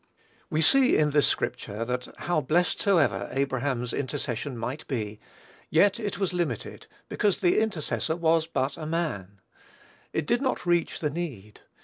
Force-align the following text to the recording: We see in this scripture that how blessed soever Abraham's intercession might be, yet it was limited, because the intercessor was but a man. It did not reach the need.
We 0.49 0.61
see 0.63 0.97
in 0.97 1.11
this 1.11 1.27
scripture 1.27 1.85
that 1.85 2.07
how 2.21 2.41
blessed 2.41 2.81
soever 2.81 3.29
Abraham's 3.31 3.93
intercession 3.93 4.57
might 4.57 4.87
be, 4.87 5.19
yet 5.69 5.99
it 5.99 6.17
was 6.17 6.33
limited, 6.33 6.87
because 7.07 7.37
the 7.37 7.59
intercessor 7.59 8.15
was 8.15 8.47
but 8.47 8.77
a 8.77 8.87
man. 8.87 9.41
It 10.11 10.25
did 10.25 10.41
not 10.41 10.65
reach 10.65 11.01
the 11.01 11.11
need. 11.11 11.61